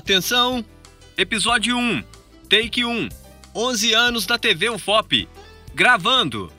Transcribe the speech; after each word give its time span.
Atenção! 0.00 0.64
Episódio 1.14 1.76
1, 1.76 2.02
Take 2.48 2.86
1. 2.86 3.10
11 3.54 3.92
anos 3.92 4.24
da 4.24 4.38
TV 4.38 4.70
UFOP. 4.70 5.28
Gravando. 5.74 6.50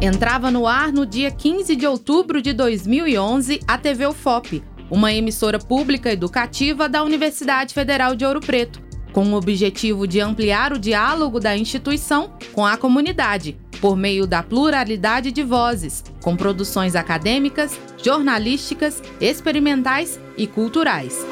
Entrava 0.00 0.52
no 0.52 0.68
ar 0.68 0.92
no 0.92 1.04
dia 1.04 1.32
15 1.32 1.74
de 1.74 1.84
outubro 1.84 2.40
de 2.40 2.52
2011 2.52 3.58
a 3.66 3.76
TV 3.76 4.06
UFOP, 4.06 4.62
uma 4.88 5.12
emissora 5.12 5.58
pública 5.58 6.12
educativa 6.12 6.88
da 6.88 7.02
Universidade 7.02 7.74
Federal 7.74 8.14
de 8.14 8.24
Ouro 8.24 8.38
Preto, 8.38 8.80
com 9.12 9.32
o 9.32 9.36
objetivo 9.36 10.06
de 10.06 10.20
ampliar 10.20 10.72
o 10.72 10.78
diálogo 10.78 11.40
da 11.40 11.56
instituição 11.56 12.34
com 12.52 12.64
a 12.64 12.76
comunidade, 12.76 13.58
por 13.80 13.96
meio 13.96 14.26
da 14.26 14.42
pluralidade 14.42 15.30
de 15.30 15.42
vozes, 15.42 16.04
com 16.22 16.36
produções 16.36 16.94
acadêmicas, 16.94 17.78
jornalísticas, 18.02 19.02
experimentais 19.20 20.18
e 20.36 20.46
culturais. 20.46 21.24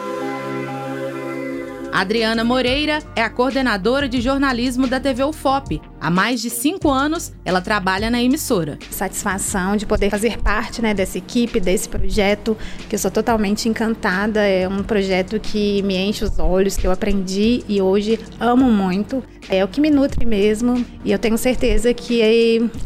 Adriana 1.96 2.44
Moreira 2.44 2.98
é 3.16 3.22
a 3.22 3.30
coordenadora 3.30 4.06
de 4.06 4.20
jornalismo 4.20 4.86
da 4.86 5.00
TV 5.00 5.24
UFOP. 5.24 5.80
Há 5.98 6.10
mais 6.10 6.42
de 6.42 6.50
cinco 6.50 6.90
anos, 6.90 7.32
ela 7.42 7.62
trabalha 7.62 8.10
na 8.10 8.22
emissora. 8.22 8.78
Satisfação 8.90 9.78
de 9.78 9.86
poder 9.86 10.10
fazer 10.10 10.36
parte 10.42 10.82
né, 10.82 10.92
dessa 10.92 11.16
equipe, 11.16 11.58
desse 11.58 11.88
projeto, 11.88 12.54
que 12.86 12.96
eu 12.96 12.98
sou 12.98 13.10
totalmente 13.10 13.66
encantada. 13.66 14.40
É 14.40 14.68
um 14.68 14.82
projeto 14.82 15.40
que 15.40 15.80
me 15.84 15.96
enche 15.96 16.22
os 16.22 16.38
olhos, 16.38 16.76
que 16.76 16.86
eu 16.86 16.90
aprendi 16.90 17.64
e 17.66 17.80
hoje 17.80 18.20
amo 18.38 18.70
muito. 18.70 19.24
É 19.48 19.64
o 19.64 19.68
que 19.68 19.80
me 19.80 19.88
nutre 19.88 20.26
mesmo 20.26 20.84
e 21.02 21.10
eu 21.10 21.18
tenho 21.18 21.38
certeza 21.38 21.94
que 21.94 22.20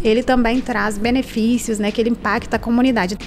ele 0.05 0.23
também 0.23 0.61
traz 0.61 0.97
benefícios, 0.97 1.81
né, 1.81 1.91
que 1.91 2.01
ele 2.01 2.11
impacta 2.11 2.55
a 2.55 2.59
comunidade. 2.61 3.19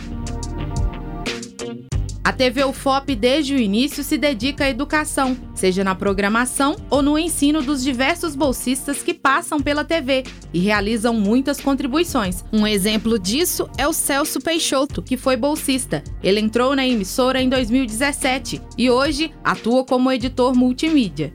A 2.25 2.31
TV 2.31 2.63
UFOP, 2.63 3.15
desde 3.15 3.53
o 3.53 3.57
início, 3.57 4.01
se 4.01 4.17
dedica 4.17 4.63
à 4.63 4.69
educação, 4.69 5.35
seja 5.53 5.83
na 5.83 5.93
programação 5.93 6.77
ou 6.89 7.01
no 7.01 7.19
ensino 7.19 7.61
dos 7.61 7.83
diversos 7.83 8.33
bolsistas 8.33 9.03
que 9.03 9.13
passam 9.13 9.59
pela 9.59 9.83
TV 9.83 10.23
e 10.53 10.59
realizam 10.59 11.13
muitas 11.13 11.59
contribuições. 11.59 12.45
Um 12.53 12.65
exemplo 12.65 13.19
disso 13.19 13.69
é 13.77 13.85
o 13.85 13.91
Celso 13.91 14.39
Peixoto, 14.39 15.01
que 15.01 15.17
foi 15.17 15.35
bolsista. 15.35 16.01
Ele 16.23 16.39
entrou 16.39 16.73
na 16.77 16.87
emissora 16.87 17.41
em 17.41 17.49
2017 17.49 18.61
e 18.77 18.89
hoje 18.89 19.29
atua 19.43 19.83
como 19.83 20.09
editor 20.09 20.55
multimídia. 20.55 21.33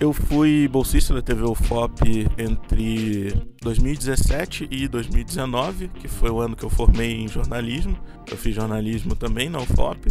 Eu 0.00 0.12
fui 0.12 0.66
bolsista 0.66 1.14
da 1.14 1.22
TV 1.22 1.44
UFOP 1.44 2.26
entre 2.36 3.32
2017 3.62 4.66
e 4.68 4.88
2019, 4.88 5.86
que 5.88 6.08
foi 6.08 6.30
o 6.30 6.40
ano 6.40 6.56
que 6.56 6.64
eu 6.64 6.70
formei 6.70 7.12
em 7.12 7.28
jornalismo. 7.28 7.96
Eu 8.28 8.36
fiz 8.36 8.56
jornalismo 8.56 9.14
também 9.14 9.48
na 9.48 9.60
UFOP. 9.60 10.08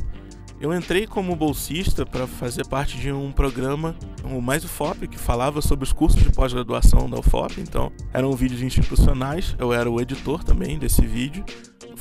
Eu 0.64 0.74
entrei 0.74 1.06
como 1.06 1.36
bolsista 1.36 2.06
para 2.06 2.26
fazer 2.26 2.66
parte 2.66 2.98
de 2.98 3.12
um 3.12 3.34
programa, 3.34 3.94
o 4.24 4.42
Mais 4.42 4.64
UFOP, 4.64 5.10
que 5.10 5.20
falava 5.20 5.62
sobre 5.62 5.84
os 5.84 5.92
cursos 5.92 6.24
de 6.24 6.32
pós-graduação 6.32 7.10
da 7.10 7.20
UFOP. 7.20 7.60
Então, 7.60 7.92
eram 8.14 8.32
vídeos 8.32 8.62
institucionais, 8.62 9.58
eu 9.60 9.74
era 9.74 9.92
o 9.92 10.00
editor 10.00 10.42
também 10.42 10.80
desse 10.80 11.06
vídeo 11.06 11.44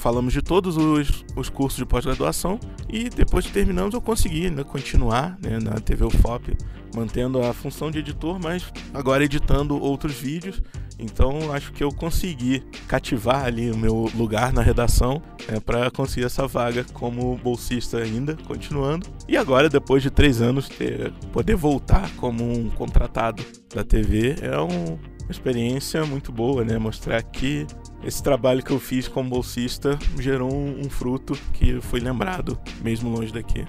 falamos 0.03 0.33
de 0.33 0.43
todos 0.43 0.77
os, 0.77 1.25
os 1.37 1.49
cursos 1.49 1.79
de 1.79 1.87
pós-graduação 1.87 2.59
e 2.89 3.09
depois 3.09 3.47
que 3.47 3.53
terminamos 3.53 3.95
eu 3.95 4.01
consegui 4.01 4.51
né, 4.51 4.65
continuar 4.65 5.39
né, 5.41 5.61
na 5.61 5.79
TV 5.79 6.05
UFOP, 6.05 6.57
mantendo 6.93 7.41
a 7.41 7.55
função 7.55 7.89
de 7.89 8.01
editor, 8.01 8.41
mas 8.43 8.65
agora 8.93 9.25
editando 9.25 9.81
outros 9.81 10.15
vídeos. 10.15 10.61
Então 11.03 11.53
acho 11.53 11.73
que 11.73 11.83
eu 11.83 11.91
consegui 11.91 12.63
cativar 12.87 13.45
ali 13.45 13.71
o 13.71 13.77
meu 13.77 14.09
lugar 14.15 14.53
na 14.53 14.63
redação 14.63 15.21
né, 15.49 15.59
para 15.61 15.91
conseguir 15.91 16.27
essa 16.27 16.47
vaga 16.47 16.85
como 16.93 17.37
bolsista 17.37 17.99
ainda, 17.99 18.37
continuando. 18.47 19.07
E 19.29 19.37
agora, 19.37 19.69
depois 19.69 20.03
de 20.03 20.11
três 20.11 20.41
anos, 20.41 20.69
ter, 20.69 21.13
poder 21.33 21.57
voltar 21.57 22.09
como 22.17 22.45
um 22.45 22.71
contratado 22.71 23.45
da 23.75 23.83
TV 23.83 24.37
é 24.41 24.59
um, 24.59 24.99
uma 25.23 25.31
experiência 25.31 26.05
muito 26.05 26.31
boa, 26.31 26.65
né? 26.65 26.79
Mostrar 26.79 27.23
que 27.23 27.67
esse 28.05 28.23
trabalho 28.23 28.63
que 28.63 28.71
eu 28.71 28.79
fiz 28.79 29.09
como 29.09 29.29
bolsista 29.29 29.99
gerou 30.19 30.53
um, 30.53 30.81
um 30.81 30.91
fruto 30.91 31.35
que 31.53 31.81
foi 31.81 32.01
lembrado, 32.01 32.59
mesmo 32.83 33.11
longe 33.11 33.33
daqui. 33.33 33.65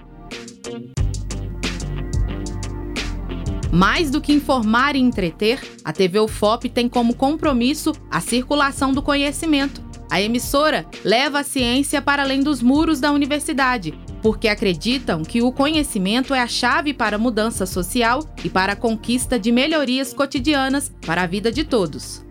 Mais 3.74 4.08
do 4.08 4.20
que 4.20 4.32
informar 4.32 4.94
e 4.94 5.00
entreter, 5.00 5.60
a 5.84 5.92
TV 5.92 6.20
UFOP 6.20 6.68
tem 6.68 6.88
como 6.88 7.12
compromisso 7.12 7.90
a 8.08 8.20
circulação 8.20 8.92
do 8.92 9.02
conhecimento. 9.02 9.82
A 10.08 10.22
emissora 10.22 10.86
leva 11.04 11.40
a 11.40 11.44
ciência 11.44 12.00
para 12.00 12.22
além 12.22 12.40
dos 12.40 12.62
muros 12.62 13.00
da 13.00 13.10
universidade, 13.10 13.92
porque 14.22 14.46
acreditam 14.46 15.24
que 15.24 15.42
o 15.42 15.50
conhecimento 15.50 16.32
é 16.32 16.40
a 16.40 16.46
chave 16.46 16.94
para 16.94 17.16
a 17.16 17.18
mudança 17.18 17.66
social 17.66 18.20
e 18.44 18.48
para 18.48 18.74
a 18.74 18.76
conquista 18.76 19.40
de 19.40 19.50
melhorias 19.50 20.14
cotidianas 20.14 20.92
para 21.04 21.22
a 21.22 21.26
vida 21.26 21.50
de 21.50 21.64
todos. 21.64 22.24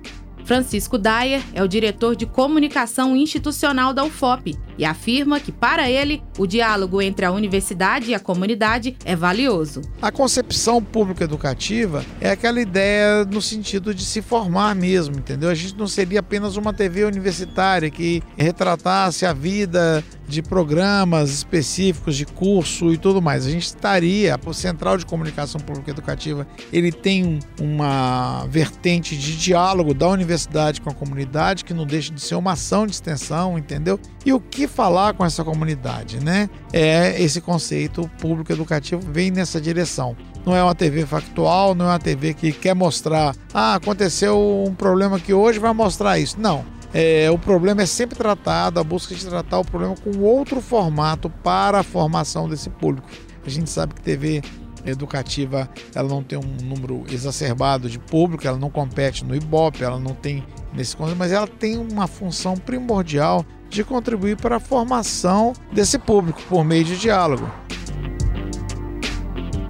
Francisco 0.46 0.98
Dyer 0.98 1.42
é 1.54 1.64
o 1.64 1.68
diretor 1.68 2.16
de 2.16 2.26
comunicação 2.26 3.16
institucional 3.16 3.94
da 3.94 4.04
UFOP 4.04 4.58
e 4.78 4.86
afirma 4.86 5.40
que, 5.40 5.52
para 5.52 5.90
ele, 5.90 6.22
o 6.38 6.46
diálogo 6.46 7.02
entre 7.02 7.26
a 7.26 7.32
universidade 7.32 8.12
e 8.12 8.16
a 8.16 8.20
comunidade 8.20 8.98
é 9.06 9.16
valioso. 9.16 9.82
A 10.02 10.12
concepção 10.12 10.84
pública 10.84 11.24
educativa 11.24 12.04
é 12.20 12.32
aquela 12.32 12.60
ideia 12.60 13.24
no 13.26 13.42
sentido 13.42 13.94
de 13.94 14.04
se 14.04 14.22
formar 14.22 14.76
mesmo, 14.76 15.18
entendeu? 15.18 15.50
A 15.50 15.56
gente 15.56 15.78
não 15.78 15.88
seria 15.88 16.20
apenas 16.20 16.58
uma 16.58 16.74
TV 16.74 17.06
universitária 17.06 17.90
que 17.90 18.22
retratasse 18.36 19.26
a 19.26 19.34
vida 19.34 20.04
de 20.28 20.42
programas 20.42 21.30
específicos 21.30 22.16
de 22.16 22.26
curso 22.26 22.92
e 22.92 22.98
tudo 22.98 23.22
mais. 23.22 23.46
A 23.46 23.50
gente 23.50 23.66
estaria, 23.66 24.40
o 24.46 24.54
Central 24.54 24.98
de 24.98 25.06
Comunicação 25.06 25.60
Pública 25.60 25.92
Educativa, 25.92 26.48
ele 26.72 26.92
tem 26.92 27.40
uma 27.60 28.46
vertente 28.50 29.16
de 29.18 29.38
diálogo 29.38 29.94
da 29.94 30.08
universidade 30.08 30.82
com 30.82 30.90
a 30.90 30.94
comunidade 30.94 31.64
que 31.64 31.74
não 31.74 31.86
deixa 31.86 32.14
de 32.14 32.22
ser 32.22 32.36
uma 32.36 32.54
ação 32.54 32.86
de 32.86 32.94
extensão, 32.94 33.58
entendeu? 33.58 34.00
E 34.26 34.32
o 34.32 34.40
que 34.40 34.68
falar 34.68 35.14
com 35.14 35.26
essa 35.26 35.44
comunidade, 35.44 36.24
né? 36.24 36.50
É 36.72 37.22
esse 37.22 37.42
conceito 37.42 38.10
público 38.20 38.52
educativo 38.52 39.02
vem 39.12 39.32
nessa 39.32 39.60
direção. 39.60 40.16
Não 40.46 40.56
é 40.56 40.64
uma 40.64 40.76
TV 40.76 41.06
factual, 41.06 41.74
não 41.74 41.86
é 41.86 41.90
uma 41.90 42.00
TV 42.00 42.34
que 42.34 42.52
quer 42.52 42.76
mostrar, 42.76 43.36
ah, 43.54 43.76
aconteceu 43.76 44.66
um 44.68 44.74
problema 44.74 45.20
que 45.20 45.34
hoje 45.34 45.60
vai 45.60 45.74
mostrar 45.74 46.20
isso. 46.20 46.40
Não 46.40 46.66
é, 46.94 47.30
o 47.32 47.38
problema 47.38 47.82
é 47.82 47.86
sempre 47.86 48.16
tratado, 48.16 48.80
a 48.80 48.84
busca 48.84 49.16
de 49.16 49.26
tratar 49.26 49.60
o 49.60 49.66
problema 49.66 49.96
com 49.96 50.20
outro 50.20 50.62
formato 50.62 51.30
para 51.30 51.80
a 51.80 51.84
formação 51.84 52.48
desse 52.48 52.70
público. 52.70 53.08
A 53.46 53.50
gente 53.50 53.70
sabe 53.70 53.96
que 53.96 54.02
TV 54.02 54.42
educativa 54.86 55.70
ela 55.96 56.10
não 56.10 56.22
tem 56.22 56.38
um 56.38 56.58
número 56.64 57.04
exacerbado 57.10 57.90
de 57.90 57.98
público, 57.98 58.46
ela 58.46 58.58
não 58.58 58.70
compete 58.70 59.26
no 59.26 59.36
Ibope, 59.36 59.84
ela 59.84 60.00
não 60.00 60.14
tem 60.14 60.44
nesse 60.74 60.96
mas 61.18 61.32
ela 61.32 61.48
tem 61.48 61.78
uma 61.78 62.08
função 62.08 62.56
primordial 62.56 63.46
de 63.70 63.84
contribuir 63.84 64.38
para 64.38 64.58
a 64.58 64.60
formação 64.60 65.54
desse 65.72 65.98
público 65.98 66.42
por 66.48 66.64
meio 66.64 66.84
de 66.84 66.98
diálogo. 66.98 67.50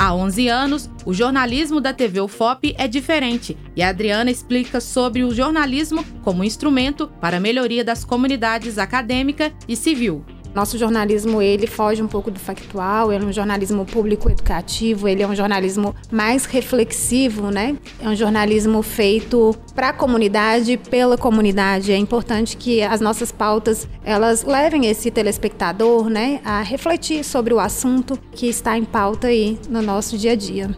Há 0.04 0.14
11 0.14 0.50
anos, 0.50 0.90
o 1.06 1.14
jornalismo 1.14 1.80
da 1.80 1.94
TV 1.94 2.20
UFOP 2.20 2.76
é 2.78 2.90
diferente 2.90 3.58
e 3.74 3.82
a 3.82 3.88
Adriana 3.88 4.30
explica 4.30 4.82
sobre 4.82 5.24
o 5.24 5.34
jornalismo 5.34 6.04
como 6.22 6.44
instrumento 6.44 7.08
para 7.22 7.38
a 7.38 7.40
melhoria 7.40 7.86
das 7.86 8.04
comunidades 8.04 8.78
acadêmica 8.78 9.54
e 9.66 9.78
civil. 9.78 10.26
Nosso 10.54 10.78
jornalismo, 10.78 11.42
ele 11.42 11.66
foge 11.66 12.02
um 12.02 12.08
pouco 12.08 12.30
do 12.30 12.40
factual, 12.40 13.12
ele 13.12 13.24
é 13.24 13.28
um 13.28 13.32
jornalismo 13.32 13.86
público 13.86 14.30
educativo, 14.30 15.08
ele 15.08 15.24
é 15.24 15.28
um 15.28 15.36
jornalismo 15.36 15.96
mais 16.12 16.46
reflexivo, 16.46 17.50
né? 17.50 17.76
É 18.00 18.08
um 18.08 18.16
jornalismo 18.16 18.84
feito 18.84 19.56
para 19.74 19.90
a 19.90 19.94
comunidade, 19.94 20.78
pela 20.78 21.18
comunidade. 21.18 21.92
É 21.92 21.98
importante 21.98 22.56
que 22.56 22.84
as 22.84 23.02
nossas 23.02 23.32
pautas, 23.32 23.88
elas 24.04 24.44
levem 24.44 24.86
esse 24.86 25.10
telespectador, 25.10 26.08
né, 26.08 26.40
a 26.46 26.62
refletir 26.62 27.24
sobre 27.24 27.54
o 27.54 27.60
assunto 27.60 28.20
que 28.32 28.48
está 28.48 28.78
em 28.78 28.84
pauta 28.84 29.28
aí 29.28 29.58
no 29.68 29.82
nosso 29.82 30.18
dia 30.18 30.34
a 30.34 30.36
dia. 30.36 30.70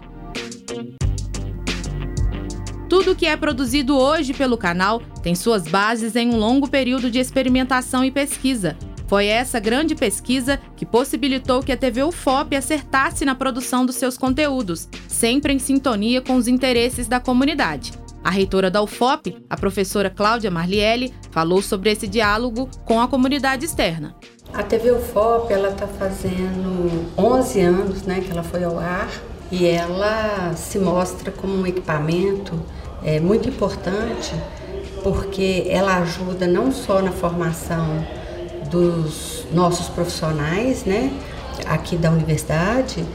Tudo 2.88 3.16
que 3.16 3.26
é 3.26 3.36
produzido 3.36 3.98
hoje 3.98 4.34
pelo 4.34 4.58
canal 4.58 5.02
tem 5.22 5.36
suas 5.36 5.68
bases 5.68 6.16
em 6.16 6.30
um 6.30 6.38
longo 6.38 6.70
período 6.70 7.12
de 7.12 7.20
experimentação 7.20 8.06
e 8.06 8.12
pesquisa. 8.12 8.78
Foi 9.08 9.28
essa 9.28 9.60
grande 9.60 9.94
pesquisa 9.94 10.60
que 10.76 10.86
possibilitou 10.86 11.62
que 11.62 11.72
a 11.72 11.78
TV 11.78 12.04
UFOP 12.04 12.56
acertasse 12.56 13.24
na 13.24 13.36
produção 13.36 13.86
dos 13.86 13.96
seus 13.96 14.18
conteúdos, 14.18 14.90
sempre 15.08 15.54
em 15.54 15.60
sintonia 15.60 16.22
com 16.22 16.36
os 16.36 16.48
interesses 16.48 17.08
da 17.08 17.20
comunidade. 17.20 17.94
A 18.24 18.32
reitora 18.32 18.72
da 18.72 18.82
UFOP, 18.82 19.38
a 19.48 19.56
professora 19.56 20.10
Cláudia 20.10 20.50
Marlielli, 20.50 21.14
falou 21.30 21.62
sobre 21.62 21.92
esse 21.92 22.08
diálogo 22.08 22.68
com 22.84 23.00
a 23.00 23.08
comunidade 23.08 23.66
externa. 23.66 24.16
A 24.52 24.64
TV 24.64 24.92
UFOP 24.92 25.54
ela 25.54 25.70
está 25.70 25.86
fazendo 25.86 27.12
11 27.16 27.62
anos, 27.62 28.02
né, 28.02 28.22
que 28.22 28.32
ela 28.32 28.42
foi 28.42 28.64
ao 28.64 28.80
ar 28.80 29.12
e 29.52 29.68
ela 29.68 30.54
se 30.56 30.80
mostra 30.80 31.32
como 31.32 31.56
um 31.56 31.68
equipamento 31.68 32.60
é, 33.04 33.20
muito 33.20 33.48
importante 33.48 34.34
porque 35.04 35.68
ela 35.70 35.98
ajuda 35.98 36.48
não 36.48 36.72
só 36.72 37.00
na 37.00 37.12
formação 37.12 38.04
dos 38.70 39.46
nossos 39.52 39.88
profissionais, 39.88 40.86
né? 40.86 41.12
aqui 41.66 41.96
da 41.96 42.12
universidade, 42.12 43.06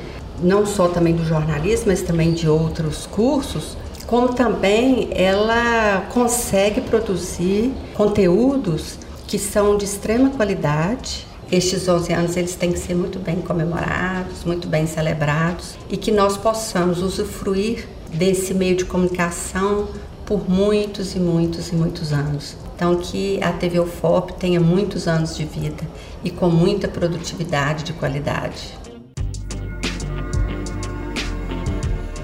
não 0.42 0.64
só 0.64 0.88
também 0.88 1.14
do 1.14 1.24
jornalismo, 1.24 1.86
mas 1.88 2.02
também 2.02 2.32
de 2.32 2.48
outros 2.48 3.06
cursos, 3.06 3.76
como 4.06 4.34
também 4.34 5.10
ela 5.12 6.06
consegue 6.12 6.80
produzir 6.80 7.72
conteúdos 7.94 8.98
que 9.26 9.38
são 9.38 9.76
de 9.76 9.84
extrema 9.84 10.30
qualidade. 10.30 11.26
Estes 11.52 11.88
11 11.88 12.12
anos 12.12 12.36
eles 12.36 12.54
têm 12.54 12.72
que 12.72 12.78
ser 12.78 12.94
muito 12.94 13.18
bem 13.18 13.36
comemorados, 13.36 14.44
muito 14.44 14.66
bem 14.66 14.86
celebrados 14.86 15.74
e 15.88 15.96
que 15.96 16.10
nós 16.10 16.36
possamos 16.36 17.02
usufruir 17.02 17.88
desse 18.12 18.54
meio 18.54 18.76
de 18.76 18.84
comunicação 18.84 19.88
por 20.24 20.48
muitos 20.48 21.14
e 21.14 21.20
muitos 21.20 21.68
e 21.68 21.74
muitos 21.74 22.12
anos. 22.12 22.56
Então 22.80 22.96
que 22.96 23.38
a 23.42 23.52
TV 23.52 23.78
UFOP 23.78 24.32
tenha 24.38 24.58
muitos 24.58 25.06
anos 25.06 25.36
de 25.36 25.44
vida 25.44 25.86
e 26.24 26.30
com 26.30 26.48
muita 26.48 26.88
produtividade 26.88 27.84
de 27.84 27.92
qualidade. 27.92 28.74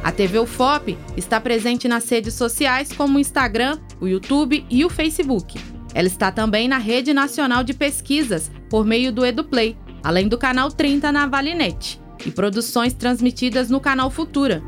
A 0.02 0.10
TV 0.10 0.38
UFOP 0.38 0.96
está 1.14 1.38
presente 1.38 1.86
nas 1.86 2.08
redes 2.08 2.32
sociais 2.32 2.90
como 2.90 3.18
o 3.18 3.20
Instagram, 3.20 3.78
o 4.00 4.08
YouTube 4.08 4.64
e 4.70 4.82
o 4.82 4.88
Facebook. 4.88 5.60
Ela 5.92 6.08
está 6.08 6.32
também 6.32 6.68
na 6.68 6.78
Rede 6.78 7.12
Nacional 7.12 7.62
de 7.62 7.74
Pesquisas, 7.74 8.50
por 8.70 8.82
meio 8.86 9.12
do 9.12 9.26
EduPlay, 9.26 9.76
além 10.02 10.26
do 10.26 10.38
canal 10.38 10.70
30 10.70 11.12
na 11.12 11.26
Valinet, 11.26 12.00
e 12.24 12.30
produções 12.30 12.94
transmitidas 12.94 13.68
no 13.68 13.78
canal 13.78 14.10
Futura. 14.10 14.62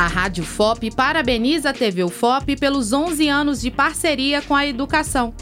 A 0.00 0.06
Rádio 0.06 0.44
FOP 0.44 0.90
parabeniza 0.90 1.68
a 1.68 1.72
TV 1.74 2.02
UFOP 2.02 2.56
pelos 2.56 2.90
11 2.90 3.28
anos 3.28 3.60
de 3.60 3.70
parceria 3.70 4.40
com 4.40 4.56
a 4.56 4.66
educação. 4.66 5.34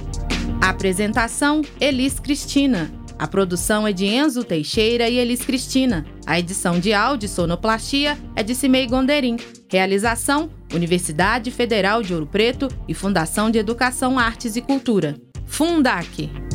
Apresentação: 0.60 1.62
Elis 1.80 2.18
Cristina. 2.18 2.90
A 3.16 3.28
produção 3.28 3.86
é 3.86 3.92
de 3.92 4.04
Enzo 4.06 4.42
Teixeira 4.42 5.08
e 5.08 5.16
Elis 5.16 5.42
Cristina. 5.42 6.04
A 6.26 6.40
edição 6.40 6.80
de 6.80 6.92
áudio 6.92 7.26
e 7.26 7.28
sonoplastia 7.28 8.18
é 8.34 8.42
de 8.42 8.52
Cimei 8.52 8.88
Gonderim. 8.88 9.36
Realização: 9.70 10.50
Universidade 10.74 11.52
Federal 11.52 12.02
de 12.02 12.12
Ouro 12.12 12.26
Preto 12.26 12.66
e 12.88 12.94
Fundação 12.94 13.52
de 13.52 13.60
Educação, 13.60 14.18
Artes 14.18 14.56
e 14.56 14.60
Cultura. 14.60 15.14
Fundac. 15.46 16.47